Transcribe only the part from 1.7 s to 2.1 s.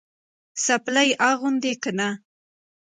که نه؟